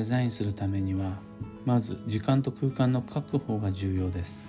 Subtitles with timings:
[0.00, 1.18] デザインするためには
[1.66, 4.46] まず時間と空間の確保が重要です。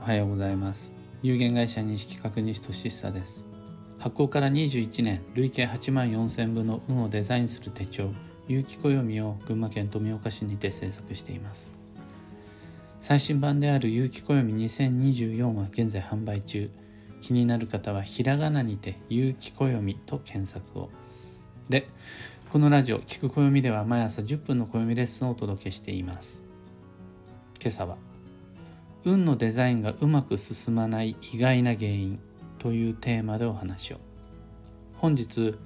[0.00, 0.92] おはようございます。
[1.20, 3.44] 有限会社認識確認士としさです。
[3.98, 8.12] 発行から21年累計8万4000部の運をデザインする手帳
[8.46, 11.68] 有機暦を群馬県富岡市にて制作しています。
[13.00, 16.70] 最新版である有機暦2024は現在販売中。
[17.20, 20.88] 気になる方はひらがなにて有機暦と検索を。
[21.68, 21.88] で
[22.50, 26.42] このラジオ聞く暦では毎朝10分の暦レッスンをお届けしています。
[27.60, 27.98] 今朝は
[29.04, 32.18] 運のデザインがうまく進まない意外な原因
[32.58, 33.98] というテーマでお話を。
[34.94, 35.58] 本日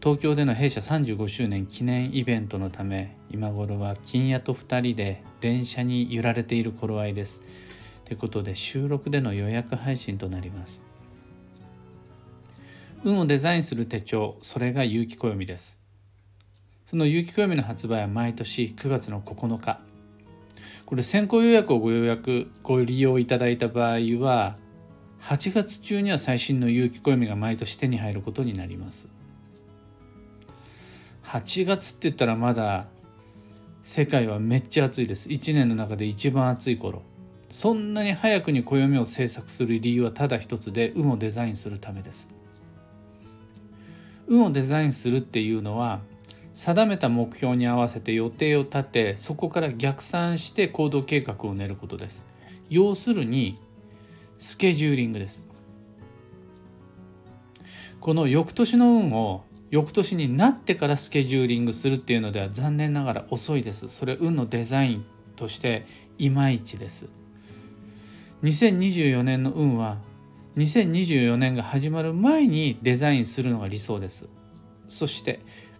[0.00, 7.42] 東京での弊社35周年記念イベントのため今頃は金谷と2人で電車に揺られている頃合いです。
[8.04, 10.84] ということで収録での予約配信となります。
[13.02, 15.77] 運をデザインする手帳それが有機暦です。
[16.88, 19.78] その有機暦の発売は毎年9月の9日。
[20.86, 24.56] これ先行予約をご予約ご利用いただいた場合は
[25.20, 29.10] 8月中には最新の有機暦が毎年手に入ることになります。
[31.24, 32.86] 8月って言ったらまだ
[33.82, 35.28] 世界はめっちゃ暑いです。
[35.28, 37.02] 1年の中で一番暑い頃。
[37.50, 42.30] そんなに早くに暦を制作する理由はただ一つで運をデザインするためです。
[44.26, 46.00] 運をデザインするっていうのは
[46.58, 52.26] 定めた目標に合わせて予定を立てそこから逆算して行動計画を練ることです。
[52.68, 53.60] 要するに
[54.38, 55.46] スケジューリングです。
[58.00, 63.86] この翌年の運を翌年になってからスケジューリングするっていうのでは残念ながら遅いです。
[63.86, 65.04] それ運のデザイン
[65.36, 65.86] として
[66.18, 67.08] いまいちです。
[68.42, 69.98] 2024年の運は
[70.56, 74.28] 2024年が始まる前にデザインするのが理想です。
[74.88, 75.38] そして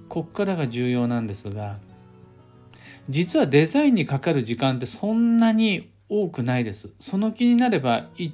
[0.09, 1.79] こっからが重要なんですが
[3.09, 6.91] 実はデザインにかかる時間ってそんなに多くないです。
[6.99, 8.33] その気になれば1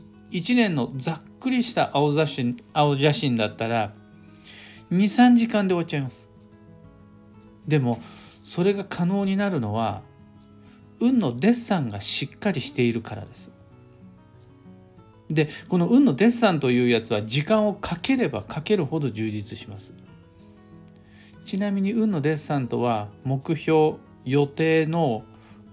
[0.55, 3.93] 年のざっくりした青写真青写真だったら
[4.91, 6.31] 23時間で終わっちゃいます。
[7.67, 8.01] でも
[8.43, 10.03] それが可能になるのは
[11.01, 13.53] 運のデッサンがしっかりしているからです。
[15.31, 19.95] でこの運のデッサンというやつは時間をかければかけるほど充実します。
[21.45, 25.23] ちなみに運のデッサンとは目標予定の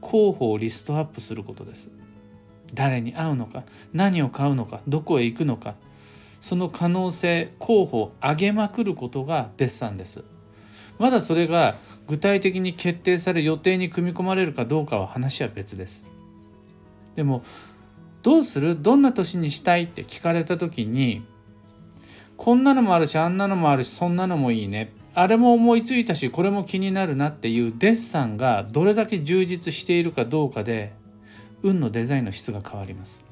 [0.01, 1.91] 候補をリストアップすることです。
[2.73, 5.75] 誰に会うのか何を買うのかどこへ行くのか
[6.39, 10.23] その可能性候補を上げまくることがデッサンです。
[10.99, 11.77] まだそれが
[12.07, 16.15] 具体的に決定され予定に組み込まれるかどうかは話は別です。
[17.15, 17.43] でも
[18.23, 21.25] どうするどんな年にしたいって聞かれた時に
[22.37, 24.91] こんなのもあるしあんなのもあるしそんなのもいいね。
[25.13, 30.93] あれも思いついたしこれも気になるなっていうデッサンがどれだけ充実しているかどうかで
[31.63, 33.23] 運のデザインの質が変わります。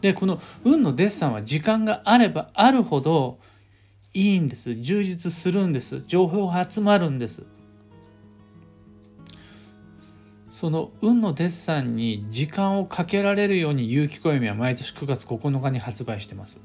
[0.00, 3.38] でこの運のデッサンは時間があればあるほど
[4.14, 4.74] いいんです。
[4.76, 6.02] 充実するんです。
[6.06, 7.42] 情報が集まるんです。
[10.52, 16.60] その運のデッサンに時間をかけられるように有機暦は毎年9月9日に発売してます。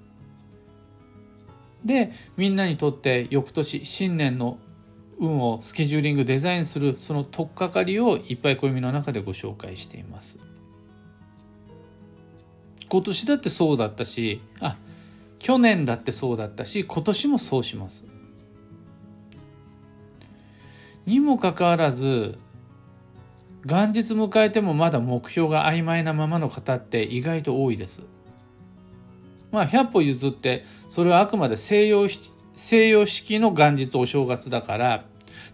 [1.86, 4.60] でみんなにとって翌年新年の
[5.20, 10.40] 運をスケジューリングデザインするその取っかかりをいっぱい暦の中でご紹介しています。
[12.90, 14.78] 今年だってそうだったしあ
[15.40, 18.06] 去年だってそうだったし今年もそうします。
[21.06, 22.38] にもかかわらず
[23.66, 28.02] 元日迎えてもまだ目標が曖昧なままの方って意外と多いです。
[29.52, 32.08] まあ100歩譲ってそれはあくまで西洋
[32.56, 35.06] 西洋式の元日お正月だから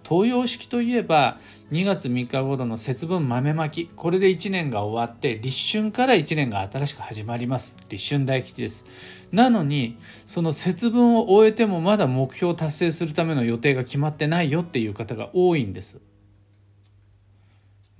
[0.08, 1.40] 東洋式といえば
[1.72, 7.76] 2月3日頃の節分豆まきこれで1年が終わって立春から1年が新しく始まります。
[7.90, 9.28] 立春大吉です。
[9.34, 16.00] なのにその節分を終えてもまだ目標を達成するための予定が決まってないよっていう方が多いんです。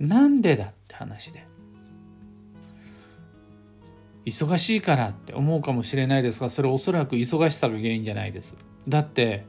[0.00, 1.46] なんでだって話で。
[4.28, 9.44] 忙しいからって思うかもしれないですがそれおそらく忙しさが原因じゃないですだって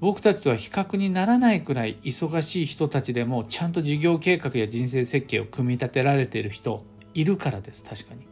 [0.00, 8.26] 僕たちとは比較にならないくらい忙しい人たちでもちゃんと事業計画や人生設計を組み立てられている人いるからです確かに。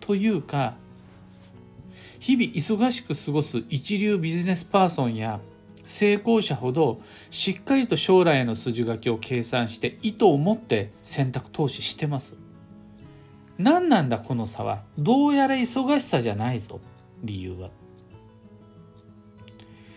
[0.00, 0.74] というか
[2.18, 5.40] 日々忙しく過ごす一流ビジネスパーソンや
[5.84, 7.00] 成功者ほど
[7.30, 12.36] しっかりと将来への筋書きを計算して意図を持って選択投資してます。
[13.62, 14.82] 何なんだこの差は？
[14.98, 16.80] どうやら忙しさじゃないぞ。
[17.22, 17.68] 理由は。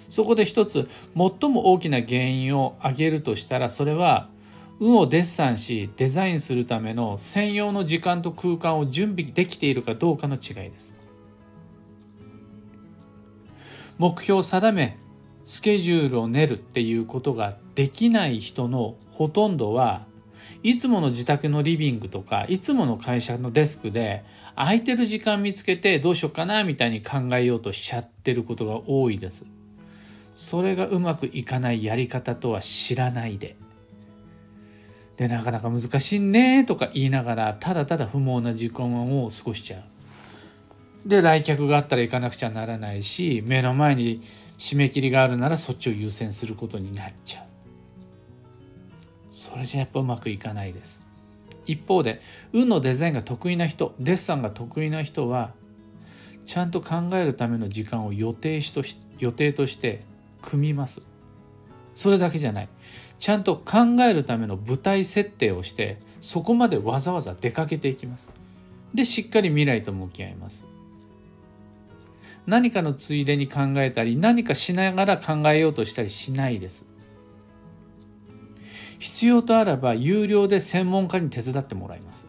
[0.10, 4.30] そこで一つ最も大きな原因を挙げるとしたらそれは
[4.80, 10.98] 運をデッサンしデザインするための専用の時間と空間を準備できているかどうかの違いです。
[13.98, 14.98] 目標を定め
[15.46, 20.06] スケジュールを練るっていうことができない人のほとんどは
[20.64, 24.24] いつもの自宅のリビングとかいつもの会社のデスクで
[24.56, 29.46] 空いてる時間見つけてどうしようかなみたいに考えようとしちゃってることが多いです。
[30.34, 33.56] それがうまくいかないやり方とは知らないで。
[35.18, 39.84] でなかなか難しいねとか言いながらただただ不毛な時間を過ごしちゃう。
[41.06, 44.22] で来客があったら行かなくちゃならないし目の前に
[44.58, 47.53] 締め切りがあるならそっちを優先することになっちゃう。
[49.44, 51.04] それじゃやっぱうまくいかないです。
[51.66, 52.22] 一方で
[52.54, 55.52] 運のデザインが得意な人デッサンが得意な人は
[56.46, 60.06] ちゃんと考えるための時間を予定しとし予定として
[60.42, 61.02] 組みます。
[61.94, 62.70] それだけじゃない。
[63.20, 68.32] ちゃんと考えるための舞台設定をしてそこまでわざわざ出かけていきます。
[68.94, 70.64] でしっかり未来と向き合います。
[72.48, 76.93] 何かのついでに考えたり何かしながら考えようとしたりしないです。
[79.00, 82.28] 必要とあらば有料で専門家に手伝ってもらいます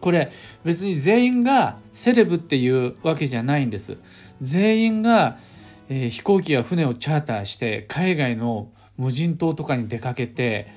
[0.00, 0.32] これ
[0.64, 3.98] 別に全員がセレブっていうわけじゃないんです
[4.40, 5.38] 全員が
[5.90, 10.72] えー、飛行機や船をチャーターして海外の無人島とかに出かけて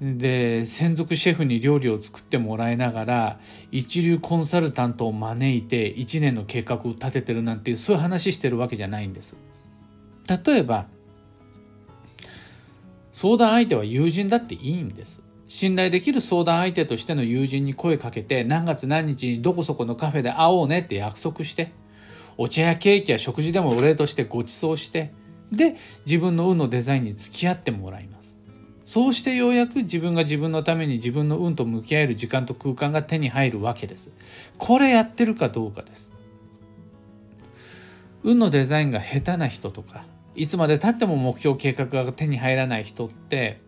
[0.00, 3.40] で専属シェフに料理を作ってもらいながら
[3.70, 9.36] 一流コンサルタントを招いて1年の計画を立ててるなんていうそういう話してるわけじゃないんです。
[10.44, 10.86] 例えば
[13.16, 15.22] 相談相手は友人だっていいんです。
[15.46, 21.72] 信頼できる相談相手としての友人に声かけて何月何日にどこそこのカフェで会おうねって約束して
[22.36, 25.14] お茶やケーキや食事でもお礼としてご馳走して
[25.50, 28.36] で自分の運のデザインに付き合ってもらいます。
[28.84, 34.12] そうしてようやく自分が自分のために自分の運と向き合える時間と空間が手に入るわけです。
[34.58, 36.10] これやってるかどうかです。
[38.22, 40.04] 運のデザインが下手な人とか
[40.36, 43.60] いつまでたっても目標計画が手に入らない人って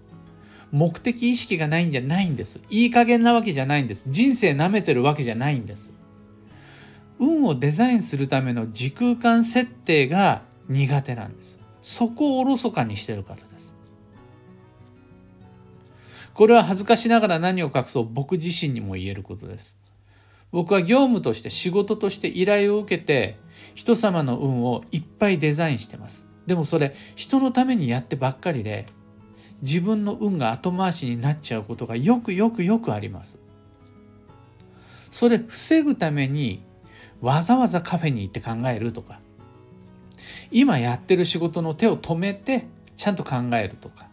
[0.71, 2.61] 目的意識がないんじゃないんです。
[2.69, 4.07] いい加減なわけじゃないんです。
[4.09, 5.91] 人生なめてるわけじゃないんです。
[7.19, 11.59] 運をデザインするための時空間設定が苦手なんです。
[11.81, 13.75] そこをおろそかにしてるからです。
[16.35, 18.09] これは恥ずかしながら何を隠そう。
[18.09, 19.79] 僕自身にも言えることです。
[20.53, 23.39] 僕は業務として仕事として依頼を受けて
[23.75, 26.28] 人様の運をいっぱいデザインしてます。
[26.49, 28.87] でもそれ人のためにやってばっかりで
[29.61, 33.39] 自分の運が後回しになっちゃうことがよくよくよくあります。
[35.11, 36.63] それ防ぐために
[37.21, 39.21] わざわざカフェに行って考えるとか
[40.51, 42.67] 今やってる仕事の手を止めて
[42.97, 44.09] ちゃんと考えるとか。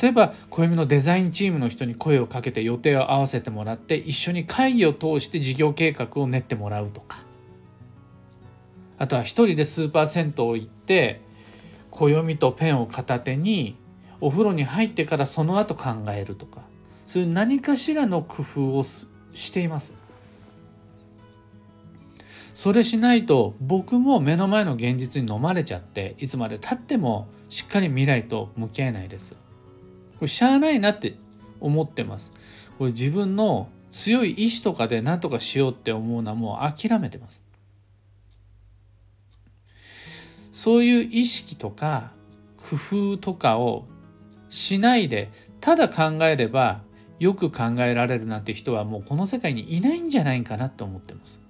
[0.00, 7.18] 例えば暦のデザインチームの人に声をかけて予定を合わせてもらって一緒に会議を通して事業計画を練ってもらうとか。
[9.04, 11.20] あとは一人でスーパー銭湯行って
[11.90, 13.76] 暦とペンを片手に
[14.22, 16.62] お風呂に入ってからその後考えるとか
[17.04, 19.92] そういう何かしらの工夫をしています。
[22.54, 29.34] それしないと僕も目の前の現実に飲まれちゃっていつまでたってもしっかり未来と向き合えないです。
[29.34, 31.16] これしゃあないなって
[31.60, 32.32] 思ってます。
[32.78, 37.43] これ自分の強い意志とかで何とかしようって思うのはもう諦めてます。
[40.54, 42.12] そういう意識とか
[42.56, 43.86] 工夫とかを
[44.48, 46.82] しないでただ考えれば
[47.18, 51.42] よく考えられるなんて人はもうこの世界にいないんじゃないかなと思ってます。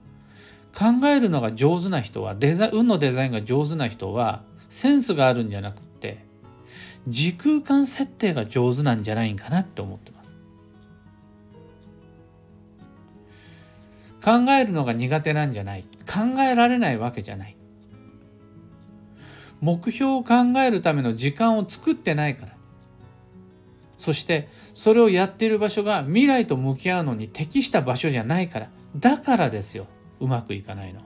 [0.75, 6.25] 考えるのが上手な人はデザ運のデザインが上手な人はセンスがあるんじゃなくて
[7.07, 10.39] 時空間設定が上手なんじゃないかなって思ってます。
[14.25, 17.54] 考えるのが苦手なんじゃない考えられないわけじゃない
[19.61, 22.55] 目標を考えるための時間を作ってないから。
[23.97, 28.71] そしてそれをやっている場所が未来と向き合うのに適した場所じゃないから。
[28.97, 29.87] だからですよ。
[30.21, 31.01] うまくいかないの。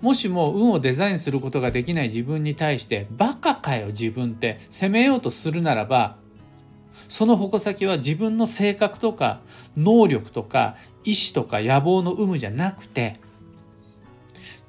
[0.00, 4.58] もしも運をデザインすることができない自分に対してバカかよ自分って。
[4.70, 6.16] 責めようとするならば
[7.08, 9.40] その矛先は自分の性格とか
[9.76, 13.20] 能力とか意志とか野望の有無じゃなくて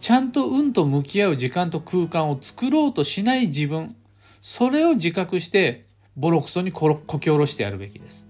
[0.01, 3.95] ちゃんと運と向き合う時間と空間を作ろうとしない自分
[4.41, 5.85] それを自覚して
[6.17, 8.27] ボロクソにこき下ろしてやるべきです。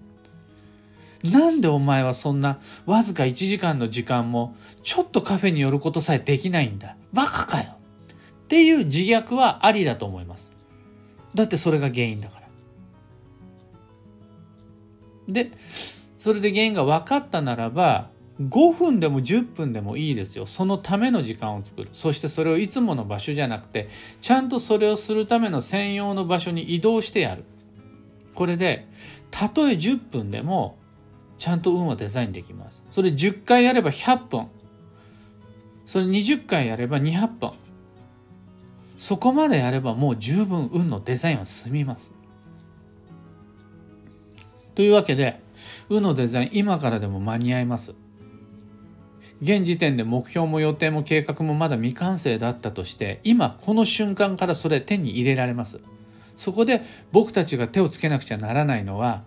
[1.23, 6.97] なんでお前はそんなわずか1時間の時間もちょっとカフェに寄ることさえできないんだ。
[7.13, 7.77] バカかよ。
[8.43, 10.51] っていう自虐はありだと思います。
[11.33, 12.47] だってそれが原因だから。
[15.29, 15.51] で
[16.19, 18.09] それで原因が分かったならば
[18.50, 20.45] 5分でも10分でもいいですよ。
[20.45, 21.89] そのための時間を作る。
[21.91, 23.89] そしてそれをいつもの場所じゃなくて
[24.21, 27.43] ちゃんとそれをするための専用の場所に移動してやる。
[28.33, 28.88] これで
[29.29, 30.77] たとえ10分でも
[31.38, 32.83] ちゃんと運はデザインできます。
[32.89, 34.48] それ10回やれば100分
[35.86, 37.51] それ20回やれば200分
[38.98, 42.13] そこまでやればもう十分運のデザインは進みます。
[44.75, 45.41] というわけで
[45.89, 47.93] 運のデザイン今からでも間に合います。
[49.41, 55.79] 現時点で目標も予定も計画もまだ未完成だったとして今この瞬間からそれ手に入れられます。
[56.38, 56.81] そこで
[57.12, 59.24] 僕たちが手をつけなくちゃならないのは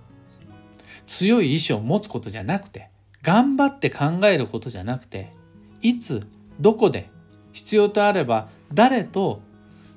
[1.06, 2.90] 強い意志を持つことじゃなくて
[3.22, 5.32] 頑張って考えることじゃなくて
[5.80, 6.26] いつ
[6.58, 7.10] どこで
[7.52, 9.42] 必要とあれば誰と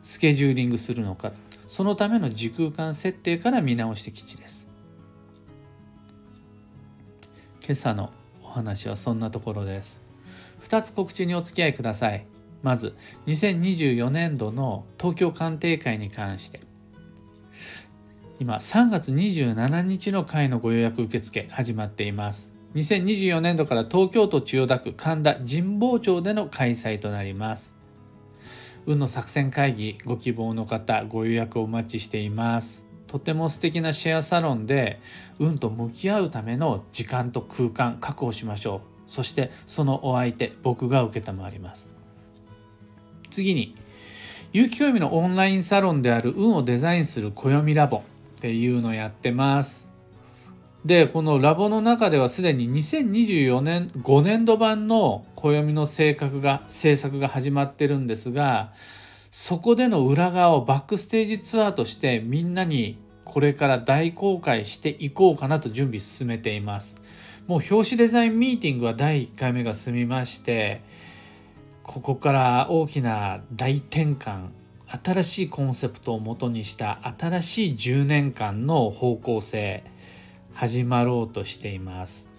[0.03, 1.31] スケジューリングするのか
[1.65, 4.69] そのための時空間設定から見直して基地です。
[7.61, 10.06] 今朝のお話はそんなところです。
[10.61, 12.25] 2つ告知にお付き合いください。
[12.63, 12.95] まず
[13.27, 16.59] 2024年度の東京鑑定会に関して。
[18.39, 22.53] 今3月27日の会のご予約受付始まっています。
[22.75, 27.75] 2024年度から東京都千代田区神田神保町での開催となります。
[28.85, 32.85] 運の作戦会議ご希望の方ご予約お待ちしています。
[33.07, 34.99] とても素敵なシェアサロンで
[35.39, 38.96] 運と向き合うための時間と空間確保しましょう。
[39.07, 41.89] そしてそのお相手僕が承ります
[43.29, 43.75] 次に
[44.53, 48.01] 有機暦のオンラインサロンである運をデザインする暦ラボっ
[48.39, 49.87] ていうのをやってます
[50.85, 58.71] でこのラボの中ではすでに2024年5年度版の暦の性格が制作が始まってるんですが
[59.31, 66.95] そこでの裏側をバックステージツアーとしてみんなにこれから大公開していこうかなと準備進めています。
[67.47, 70.81] もう表紙デザインミーティングは第1回目が済みまして
[71.81, 74.49] ここから大きな大転換
[74.85, 79.85] 新しいコンセプトをもとにした新しい10年間の方向性
[80.53, 82.29] 始まろうとしています。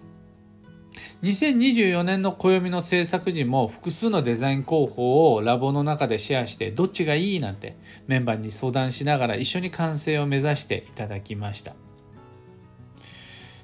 [1.23, 11.75] 2024年の暦の制作時も複数のデザイン候補をラボの中でシェアしてどっちがいいなんてメンバーに相談しながら一緒に完成を目指していただきました。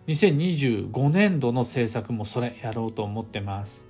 [0.08, 3.86] 2025年度の制作もそれやろうと思ってます。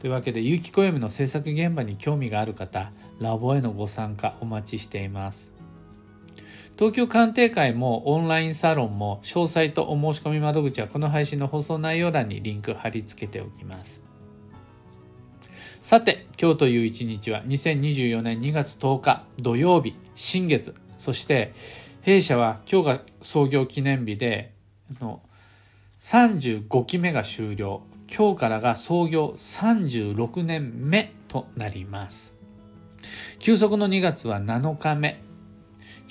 [0.00, 5.54] というわけで有機暦の制作現場に興味がある方ラボへのご参加お待ちしています。
[6.76, 14.04] 東京鑑定会もオンラインサロンも詳細とお申し込み窓口はこの配信の放送内容欄にリンク貼り付けておきます。
[15.80, 21.52] さて今日という一日は2024年2月10日土曜日新月そして
[22.00, 24.52] 弊社は今日が創業記念日で
[25.00, 25.20] の
[26.04, 27.80] 35期目が終了。
[28.14, 32.36] 今日からが創業36年目となります。
[33.38, 35.22] 休息の2月は7日目。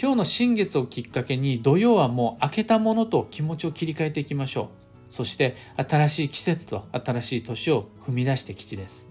[0.01, 4.71] 今日の新月をきっかけに土曜はもう明けたものと気持ちを切り替えていきましょ
[5.09, 5.13] う。
[5.13, 9.07] そして新しい季節と新しい年を踏み出して吉です。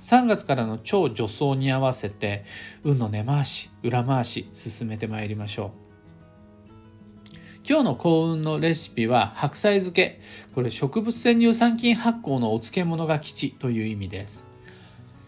[0.00, 2.44] 3月からの超助走に合わせて
[2.84, 5.79] 運の根回し裏回し進めてまいりましょう。
[7.68, 10.20] 今日の幸運のレシピは白菜漬け。
[10.54, 14.46] これ植物性乳酸菌発酵のお漬物が吉という意味です。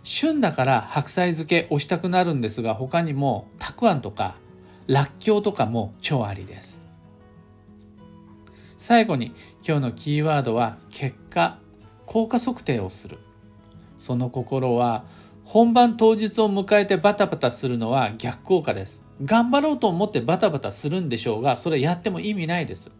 [0.03, 4.35] 旬だから白菜漬け押したくなるんですが他にもたくあんとか
[4.89, 6.83] らっきょうとかも超ありです。
[8.79, 9.33] 最後に
[9.67, 11.59] 今日のキーワードは結果
[12.07, 13.19] 効果測定をする。
[13.99, 15.05] その心は
[15.45, 19.05] 本番当日を迎えてバタバタするのは逆効果です。
[19.23, 22.91] 頑張ろうと思ってバタバタするんでしょうがそれやっても意味ないです。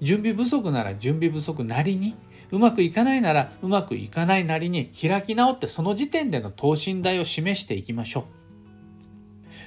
[0.00, 2.16] 準備不足なら準備不足なりに
[2.50, 8.24] うまくいかないならうまくいかないなりに開き直ってその時点での等身大を示していきましょう。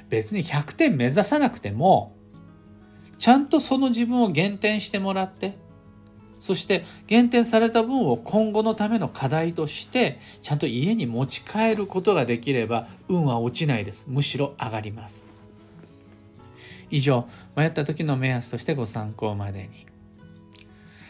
[0.09, 2.15] 別に100点目指さなくても
[3.17, 5.57] ちゃんとその自分を減点してもらって
[6.39, 14.05] そして減点された分を今後のための課題としてちゃんと家に持ち帰ることができれば運は落ちないです。
[14.07, 15.25] むしろ上がります。
[16.89, 19.85] 以上迷った時の目安としてご参考までに。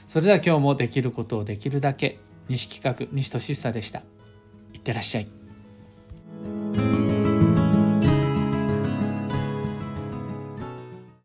[0.08, 4.02] それでは今日もできることをできるだけ西企画西俊久でした。
[4.74, 6.97] いってらっしゃい。